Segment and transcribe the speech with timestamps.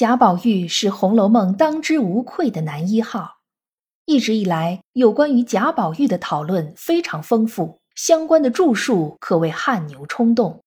[0.00, 3.40] 贾宝玉是《红楼梦》当之无愧的男一号。
[4.06, 10.62] 一直以来，有关于贾宝玉的讨论非常丰富，相关的著述可谓汗牛充栋。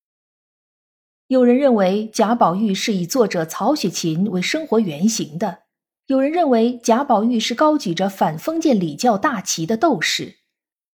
[1.25, 5.63] 有人认为贾宝玉是以作者曹雪芹为生活原型的；
[6.05, 10.35] 有人认为贾宝玉是高举着反封建礼教大旗的斗士；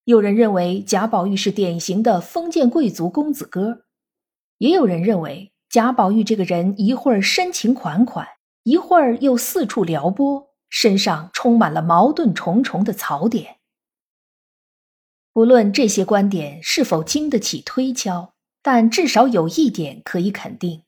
[0.06, 3.84] 有人认为贾宝玉是典型的封建贵族公子哥；
[4.60, 5.52] 也有人认为。
[5.70, 8.28] 贾宝玉这个人，一会儿深情款款，
[8.64, 13.58] 一会儿又四处撩拨，身上充满了矛盾重重的槽点。
[15.32, 20.86] 不论这些观点是否经得起推敲，但至少有一点可以肯定：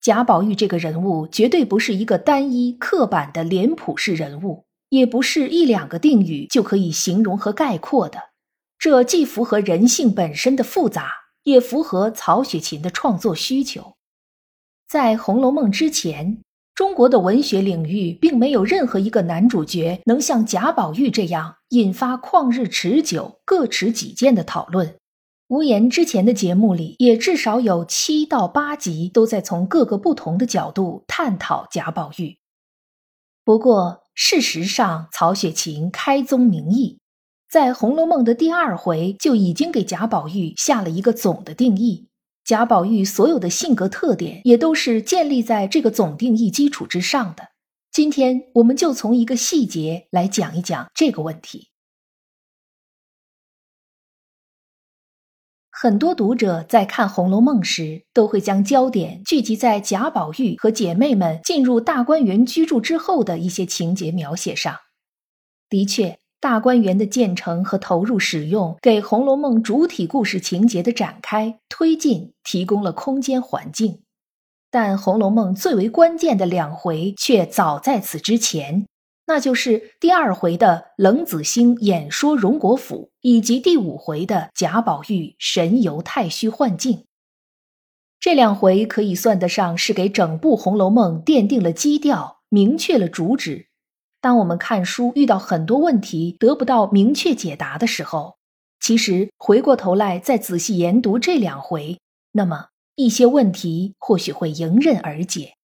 [0.00, 8.30] 贾宝玉这个人物绝对不是一个单一刻板的脸谱式人物，也不是一两个定语就可以形容和概括的。
[8.78, 11.10] 这既符合人性本身的复杂，
[11.42, 13.95] 也符合曹雪芹的创作需求。
[14.88, 16.38] 在《红楼梦》之前，
[16.72, 24.94] 中国的文学领域并没有任何一个男主角能像贾宝玉这样引发旷日持久、各持己见的讨论。
[25.48, 32.38] 无言之前的节目里，也至少有七到八集都在从各个不同的角度探讨贾宝玉。
[33.44, 37.00] 不过，事实上，曹雪芹开宗明义，
[37.50, 42.06] 在《红楼梦》的第二回就已经给贾宝玉下了一个总的定义。
[42.46, 47.48] 贾宝玉所有的性格特点也都是建立在这个总定义基础之上的。
[47.90, 51.70] 今天，我们就从一个细节来讲一讲这个问题。
[55.72, 64.76] 很多读者在看《红楼梦》时，都会将焦点聚集在贾宝玉和姐妹们进入大观园居住之后的一些情节描写上。
[65.68, 66.20] 的确。
[66.46, 74.02] 大观园的建成和投入使用，给《红楼梦》主体故事情节的展开推进提供了空间环境。
[74.70, 78.86] 但《红楼梦》最为关键的两回却早在此之前，
[79.26, 87.06] 那就是第二回的冷子兴演说荣国府，以及第五回的贾宝玉神游太虚幻境。
[88.20, 93.65] 这两回可以算得上是给整部《红楼梦》奠定了基调，明确了主旨。
[94.26, 98.38] 当我们看书遇到很多问题得不到明确解答的时候，
[98.80, 102.00] 其实回过头来再仔细研读这两回，
[102.32, 105.54] 那么一些问题或许会迎刃而解。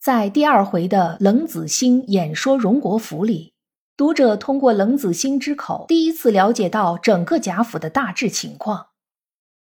[0.00, 3.52] 在第二回的冷子兴演说荣国府里，
[3.96, 8.88] 读者通过冷子兴之口第一次了解到整个贾府的大致情况。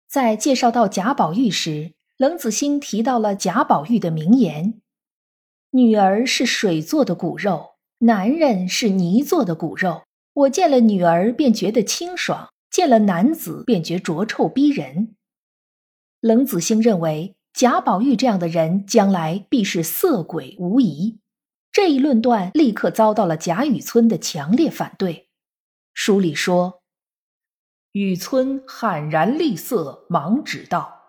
[0.09, 4.81] 在介绍到贾宝玉时，冷子兴提到了贾宝玉的名言。
[5.71, 10.03] 女儿是水做的骨肉，男人是泥做的骨肉。
[10.33, 15.15] 我见了女儿便觉得清爽，见了男子便觉浊臭逼人。
[16.21, 21.19] 冷子兴认为贾宝玉这样的人将来必是色鬼无疑。
[21.71, 25.29] 这一论断立刻遭到了贾雨村的强烈反对。
[25.93, 26.81] 书里说
[27.93, 31.01] ：“雨村悍然厉色，忙指道：‘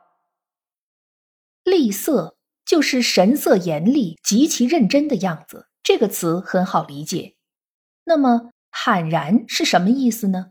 [1.64, 2.36] 厉色。’”
[2.68, 7.34] 就是神色严厉、极其认真的样子，这个词很好理解。
[8.04, 10.50] 那么“坦然”是什么意思呢？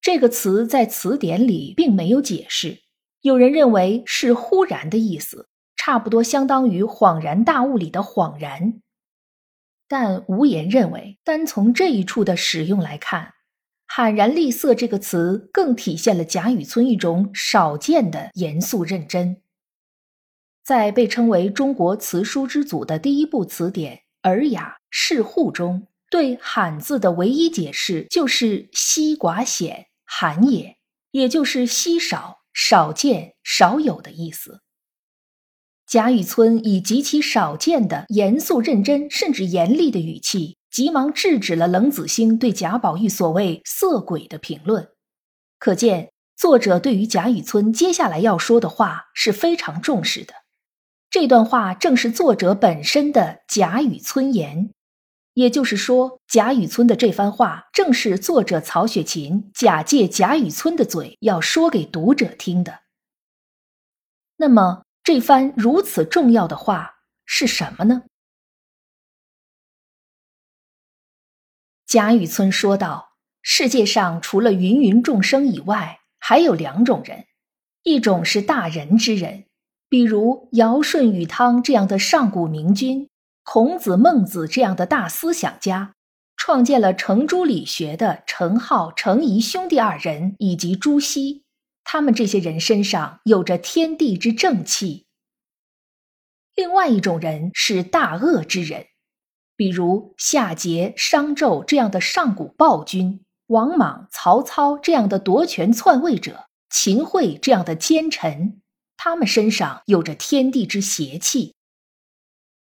[0.00, 2.82] 这个词在词典里并没有解释。
[3.22, 8.80] 有人认为是“忽然”的意思，差不多相当于“恍然大悟”里的“恍然”。
[9.88, 13.34] 但无言认为，单从这一处的使用来看
[13.88, 19.42] ，“坦然厉色”这个词更体现了贾雨村一种少见的严肃认真。
[20.64, 30.76] 在被称为中国词书之祖的第一部词典《尔雅释户》中，对“罕”字的唯一解释就是“稀寡显，罕也”，
[31.10, 34.60] 也就是稀少、少见、少有的意思。
[35.84, 44.88] 贾雨村以极其少见的严肃认真，甚至严厉的语气，急忙制止了冷子兴对贾宝玉所谓“色鬼”的评论。
[45.58, 50.34] 可见，作者对于贾雨村接下来要说的话是非常重视的。
[51.12, 54.72] 这段话正是作者本身的贾雨村言，
[55.34, 62.80] 也就是说，贾雨村的这番话正是作者曹雪芹假借贾雨村的嘴要说给读者听的。
[64.36, 66.94] 那么，这番如此重要的话
[67.26, 68.04] 是什么呢？
[71.84, 77.26] 贾雨村说道：“世界上除了芸芸众生以外，还有两种人，
[77.82, 79.44] 一种是大仁之人，
[79.92, 83.10] 比如尧舜禹汤这样的上古明君，
[83.42, 85.92] 孔子孟子这样的大思想家，
[86.34, 91.44] 创建了程朱理学的程颢、程颐兄弟二人，以及朱熹，
[91.84, 95.04] 他们这些人身上有着天地之正气。
[96.54, 98.86] 另外一种人是大恶之人。”
[99.56, 108.61] 比如夏桀、商纣这样的上古暴君，王莽、曹操这样的夺权篡位者，秦桧这样的奸臣，
[109.04, 111.56] 他们身上有着天地之邪气。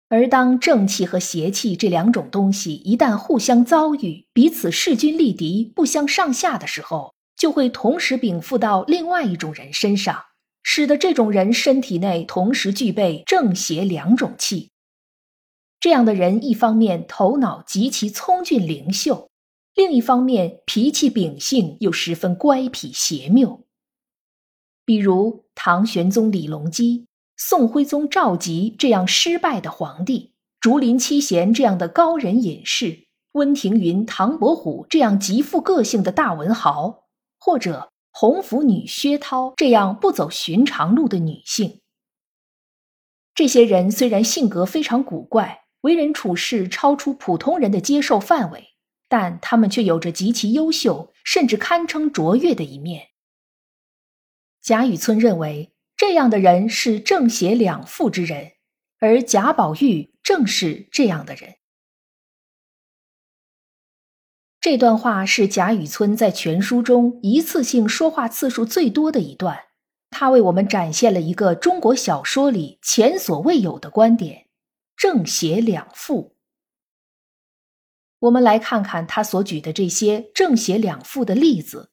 [0.08, 10.20] 而当正气和邪气这两种东西一旦互相遭遇，彼此势均力敌、不相上下的时候，就会同时禀赋到另外一种人身上，
[10.64, 14.72] 使得这种人身体内同时具备正邪两种气。
[15.78, 19.30] 这样的人，一方面头脑极其聪俊灵秀，
[19.76, 23.65] 另一方面脾气秉性又十分乖僻邪谬。
[24.86, 27.06] 比如唐玄宗李隆基、
[27.36, 37.04] 宋徽宗赵佶这样失败的皇帝，竹林七贤这样的高人隐士，温庭筠、唐伯虎这样极富个性的大文豪，
[37.38, 41.80] 或者红拂女薛涛这样不走寻常路的女性，
[43.34, 45.64] 这些人虽然性格非常古怪。
[45.82, 48.74] 为人处事超出普通人的接受范围，
[49.08, 53.10] 但他们却有着极其优秀，甚至堪称卓越的一面。
[54.66, 58.54] 贾雨村认为，这样的人是正邪两副之人，
[58.98, 61.54] 而贾宝玉正是这样的人。
[64.60, 69.56] 这段话是贾雨村在全书中一次性说话次数最多的一段，
[70.10, 74.48] 他为我们展现了一个中国小说里前所未有的观点。
[74.96, 76.34] 正邪两副，
[78.18, 81.92] 我们来看看他所举的这些正邪两副的例子。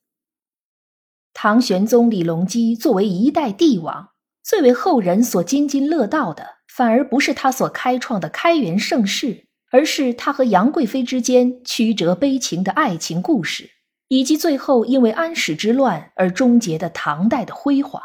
[1.34, 4.10] 唐玄宗李隆基作为一代帝王，
[4.44, 13.72] 最为后人所津津乐道的，反而不是他所开创的开元盛世，而是他和杨贵妃之间曲折悲情的爱情故事，
[14.08, 18.02] 以及最后因为安史之乱而终结的唐代的辉煌。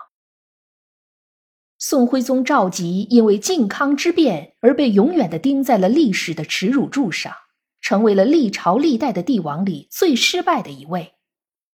[1.79, 7.33] 宋徽宗赵佶因为靖康之变而被永远的钉在了历史的耻辱柱上，
[7.81, 11.13] 成为了历朝历代的帝王里最失败的一位。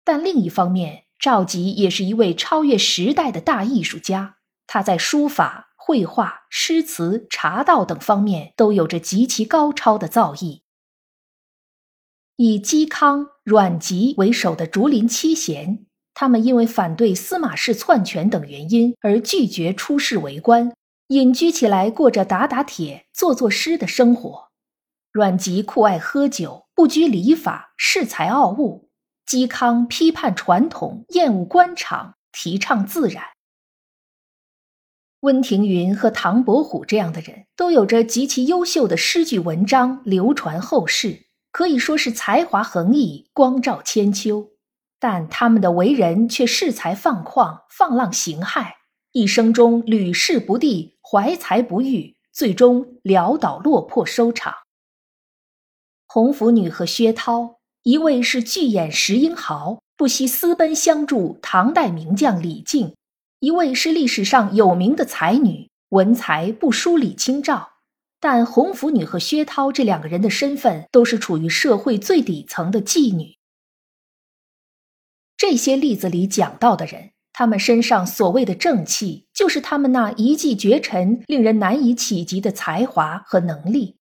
[0.03, 10.63] 但另一方面，赵佶也是一位超越时代的大艺术家，他在书法、绘画、诗词、茶道等方面都有着极其高超的造诣。
[12.35, 15.87] 以嵇康、阮籍为首的竹林七贤。
[16.13, 20.73] 他们因为反对司马氏篡权等原因而拒绝出仕为官，
[21.07, 24.49] 隐居起来过着打打铁、做做诗的生活。
[25.13, 28.91] 阮籍酷爱喝酒，不拘礼法，恃才傲物；
[29.27, 33.25] 嵇康批判传统，厌恶官场，提倡自然。
[35.21, 44.51] 温庭筠和唐伯虎这样的人都有着极其优秀的诗句文章，流传后世，可以说是才华横溢，光照千秋。
[44.99, 48.73] 但他们的为人却恃才放旷、放浪形骸，
[49.13, 54.55] 一生中屡试不第，怀才不遇，最终潦倒落魄收场。
[56.07, 62.95] 红拂女和薛涛，一位是巨眼石英豪，不惜私奔相助唐代名将李靖；
[63.41, 67.71] 一位是历史上有名的才女，文才不输李清照。
[68.21, 73.37] 但红拂女和薛涛这两个人的身份，都是处于社会最底层的妓女。
[75.37, 83.97] 这些例子里讲到的人，他们身上所谓的正气，就是他们那一骑绝尘、令人难以企及的才华和能力。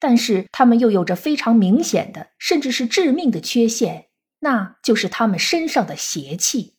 [0.00, 4.08] 但是，他们又有着非常明显的，甚至是致命的缺陷，
[4.40, 6.78] 那就是他们身上的邪气。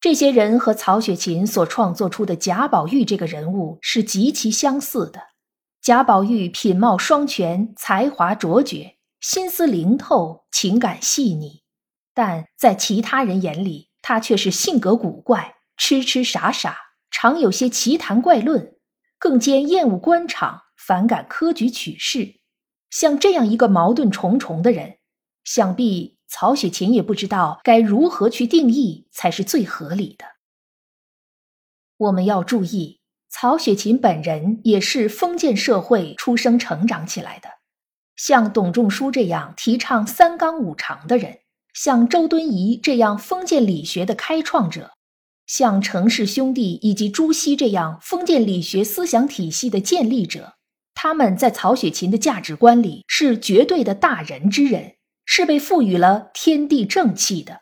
[0.00, 5.20] 这些人和曹雪芹所创作出的贾宝玉这个人物是极其相似的。
[5.80, 11.62] 贾宝玉品貌双全，才华卓绝，心思灵透，情感细腻。
[12.12, 16.76] 但在其他人眼里，他却是性格古怪、痴痴傻傻，
[17.10, 18.74] 常有些奇谈怪论，
[19.18, 22.36] 更兼厌恶官场，反感科举取士。
[22.90, 24.98] 像这样一个矛盾重重的人，
[25.42, 30.24] 想必曹雪芹也不知道该如何去定义才是最合理的。
[31.96, 37.48] 我们要注意，曹雪芹本人也是封建社会出生成长起来的，
[38.14, 41.40] 像董仲舒这样提倡三纲五常的人。
[41.74, 44.92] 像周敦颐这样封建理学的开创者，
[45.46, 50.55] 像程氏兄弟以及朱熹这样封建理学思想体系的建立者，
[50.96, 57.60] 他们在曹雪芹的价值观里是绝对的大人之人，是被赋予了天地正气的。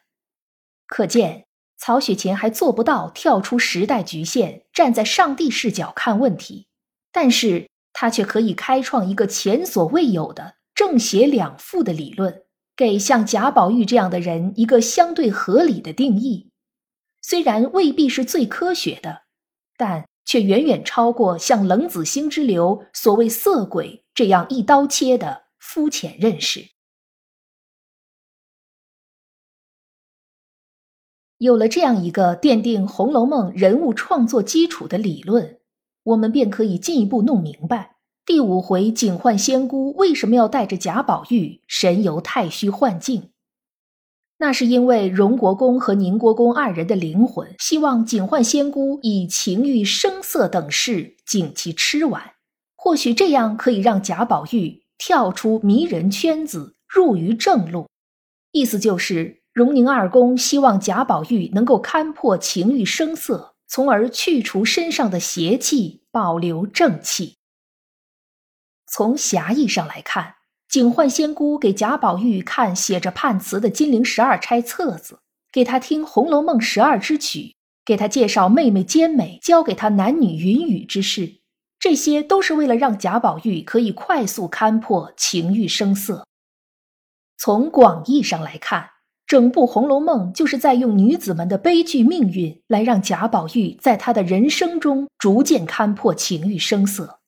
[0.86, 6.68] 可见，曹雪芹还做不到跳出时代局限，站在上帝视角看问题，
[7.10, 12.42] 但是他却可以开创一个前所未有的正邪两副的理论，
[12.76, 16.50] 给像贾宝玉这样的人一个相对合理的定义。
[17.20, 19.22] 虽然未必是最科学的，
[19.76, 26.70] 但却远远超过像冷子兴之流所谓色鬼这样一刀切的肤浅认识。
[31.38, 35.60] 有了这样一个奠定《红楼梦》人物创作基础的理论，
[36.04, 43.33] 我们便可以进一步弄明白第五回警幻仙姑为什么要带着贾宝玉神游太虚幻境。
[44.44, 52.34] 那是因为荣国公和宁国公二人的灵魂希望警幻仙姑以情欲声色等事警其吃完，
[52.76, 57.88] 或许这样可以让贾宝玉跳出迷人圈子，入于正路。
[58.52, 67.38] 意思就是荣宁二公希望贾宝玉能够勘破情欲声色，从而去除身上的邪气，保留正气。
[68.86, 70.34] 从狭义上来看。
[70.74, 75.20] 警幻仙姑给贾宝玉看写着判词的金陵十二钗册子，
[75.52, 77.54] 给他听《红楼梦》十二支曲，
[77.84, 81.36] 给他介绍妹妹兼美，教给他男女云雨之事，
[81.78, 86.26] 这些都是为了让贾宝玉可以快速勘破情欲声色。
[87.38, 88.90] 从广义上来看，
[89.28, 97.20] 整部《红楼梦》就是在用女子们的悲剧命运来让贾宝玉在他的人生中逐渐勘破情欲声色，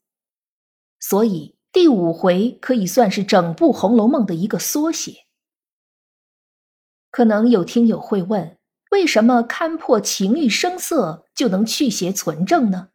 [0.98, 1.54] 所以。
[1.76, 5.26] 第五回可以算是整部《红楼梦》的一个缩写。
[7.10, 8.56] 可能有听友会问：
[8.92, 12.88] 为什么勘破情欲声色就能去邪存正呢？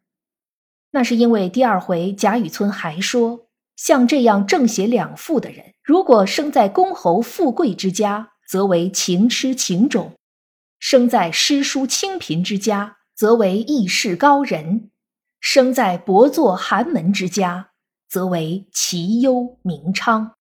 [0.93, 3.45] 那是因为第二回贾雨村还说，
[3.75, 10.15] 像这样正邪两副的人，如果生在公侯富贵之家，则为情痴情种；
[10.79, 14.89] 生在诗书清贫之家，则为义士高人；
[15.39, 17.70] 生在薄作寒门之家。
[18.11, 20.33] 则为齐忧名昌。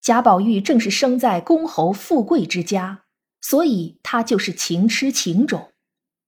[0.00, 3.02] 贾宝玉正是生在公侯富贵之家，
[3.40, 5.72] 所以他就是情痴情种。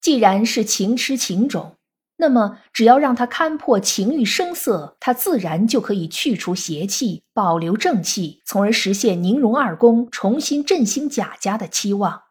[0.00, 1.76] 既然是情痴情种，
[2.16, 12.24] 那么只要让他勘破情欲声色，他自然就可以去除邪气，保留正气，从而实现宁荣二公重新振兴贾家的期望。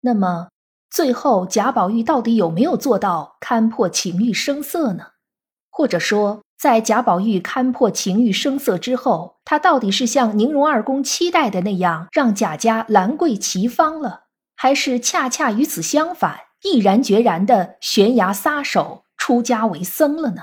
[0.00, 0.48] 那么，
[0.88, 5.08] 最后贾宝玉到底有没有做到勘破情欲声色呢？
[5.78, 14.24] 或者说，在贾宝玉勘破情欲声色之后，他到底是像宁荣二公期待的那样，让贾家兰桂齐芳了，
[14.56, 20.42] 还是恰恰与此相反，毅然决然的悬崖撒手出家为僧了呢？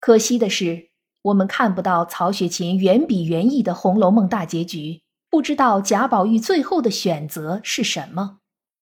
[0.00, 0.88] 可惜的是，
[1.20, 8.38] 我们看不到曹雪芹原笔原意的《红楼梦》大结局，不知道贾宝玉最后的选择是什么。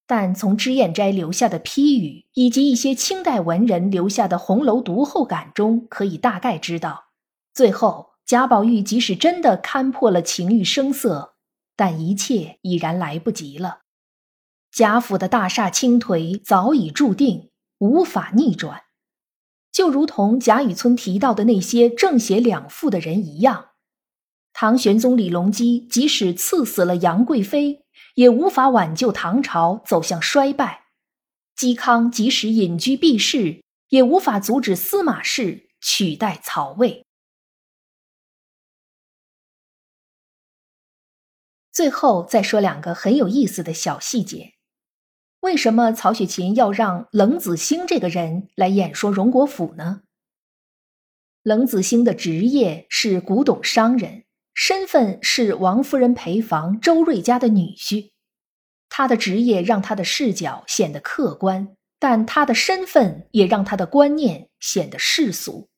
[0.09, 7.07] 但从脂砚斋留下的批语，以及一些清代文人留下的红楼读后感中，可以大概知道，
[7.53, 11.33] 最后贾宝玉即使真的勘破了情欲声色，
[11.75, 13.79] 但一切已然来不及了。
[14.71, 17.49] 贾府的大厦倾颓早已注定，
[17.79, 18.83] 无法逆转，
[19.73, 23.71] 就如同贾雨村提到的那些正邪两副的人一样，
[24.53, 27.83] 唐玄宗李隆基即使赐死了杨贵妃。
[28.17, 30.85] 也无法挽救唐朝走向衰败，
[31.55, 37.05] 嵇康即使隐居避世，也无法阻止司马氏取代曹魏。
[41.71, 44.55] 最后再说两个很有意思的小细节：
[45.41, 50.01] 为什么曹雪芹要让冷子兴这个人来演说荣国府呢？
[51.43, 54.26] 冷子兴的职业是古董商人。
[54.59, 58.09] 身份是王夫人陪房周瑞家的女婿，
[58.89, 65.69] 他的职业让他的视角显得客观，但他的身份也让他的观念显得世俗。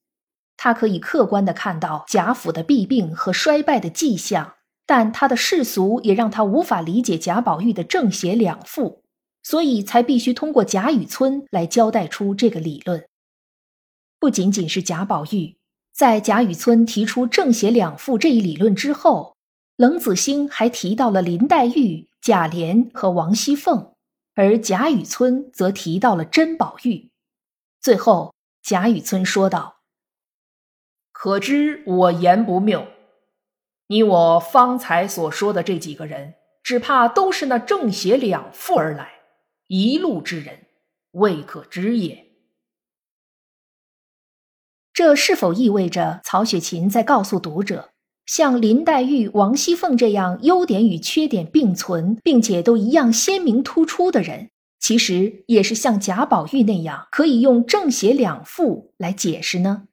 [0.55, 4.53] 他可以客观的看到贾府的弊病和衰败的迹象，
[4.85, 9.03] 但他的世俗也让他无法理解贾宝玉的正邪两副，
[9.43, 13.05] 所以才必须通过贾雨村来交代出这个理论。
[14.17, 15.58] 不仅仅是贾宝玉。
[15.99, 19.35] 在贾雨村提出正邪两副这一理论之后，
[19.75, 23.93] 冷子兴还提到了林黛玉、贾琏和王熙凤，
[24.33, 27.09] 而贾雨村则提到了甄宝玉。
[27.81, 29.81] 最后，贾雨村说道
[31.11, 32.87] ：“可知我言不谬。
[33.87, 39.15] 你我方才所说的这几个人，只怕都是那正邪两副而来，
[39.67, 40.67] 一路之人
[41.11, 42.28] 未可知也。
[44.99, 47.93] 这是否意味着曹雪芹在告诉读者，
[48.25, 59.87] 像林黛玉、王熙凤这样优点与缺点并存，并且都一样鲜明突出的人，其实也是像贾宝玉那样可以用正邪两副来解释呢？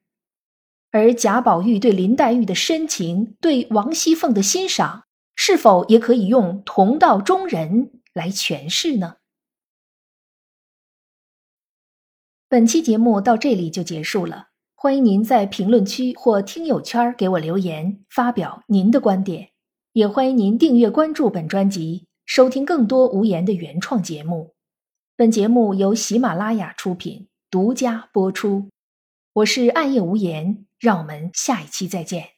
[0.91, 5.05] 而贾宝玉对林黛玉的深情，对王熙凤的欣赏，
[5.37, 9.19] 是否也可以用同道中人来诠释呢？
[12.49, 14.49] 本期节目到这里就结束了。
[14.79, 19.49] 欢迎您在评论区或听友圈给我留言，发表您的观点。
[19.95, 24.55] 也欢迎您订阅关注本专辑，收听更多无言的原创节目。
[25.17, 28.69] 本节目由喜马拉雅出品，独家播出。
[29.33, 32.36] 我是暗夜无言，让我们下一期再见。